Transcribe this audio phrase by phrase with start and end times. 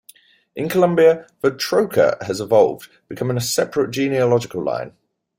[0.55, 4.93] In Colombia the "trocha" has evolved, becoming a separate genealogical line.